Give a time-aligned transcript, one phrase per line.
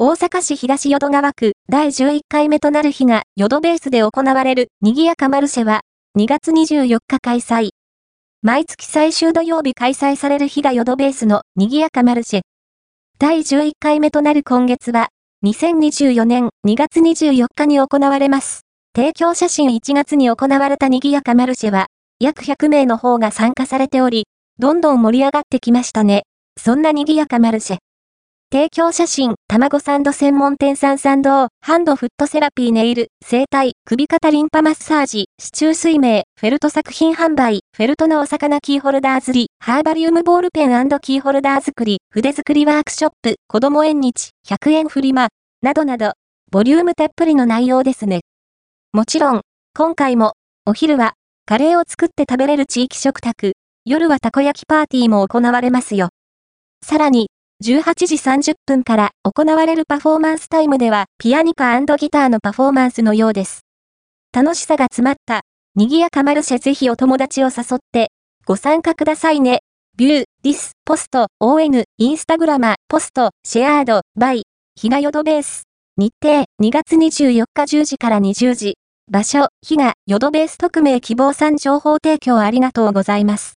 [0.00, 5.80] 大阪市東淀川区第11回目となる日が淀ベースで行われる賑やかマルシェは
[6.16, 7.70] 2月24日開催。
[8.40, 12.40] 毎月最終土曜日開催される日が淀ベースの賑やかマルシェ。
[13.18, 15.08] 第11回目となる今月は
[15.44, 18.60] 2024年2月24日に行われます。
[18.94, 21.88] 提供写真1月に行われた賑やかマルシェは
[22.20, 24.28] 約100名の方が参加されており、
[24.60, 26.22] どんどん盛り上がってきましたね。
[26.56, 27.78] そんな賑やかマルシェ。
[28.50, 45.28] 提供写真、卵サンド専門店さん参道、ハンドフットセラピーネイル、整体、首肩リンパマッサージ、支柱水明、フェルト作品販売、フェルトのお魚キーホルダー釣り、ハーバリウムボールペンキーホルダー作り、筆作りワークショップ、子供縁日、100円フリマ、
[45.60, 46.12] などなど、
[46.50, 48.20] ボリュームたっぷりの内容ですね。
[48.94, 49.42] もちろん、
[49.76, 50.32] 今回も、
[50.64, 51.12] お昼は、
[51.44, 53.52] カレーを作って食べれる地域食卓、
[53.84, 56.08] 夜はたこ焼きパーティーも行われますよ。
[56.82, 57.28] さらに、
[57.64, 63.62] 18時30分から行われるパフォーマンスタイムでは、ピアニカギターのパフォーマンスのようです。
[64.32, 65.42] 楽しさが詰まった、
[65.74, 68.12] 賑やかマルシェぜひお友達を誘って、
[68.46, 69.60] ご参加くださいね。
[69.96, 74.44] ビュー、ディス、ポスト、ON、インスタグラマ、ポスト、シェアード、バイ、
[74.76, 75.64] ひなよどベース。
[75.96, 78.74] 日程、2月24日10時から20時。
[79.10, 83.46] 場所、ひが、よどベース匿名希望さん情報提供ありがとうございます。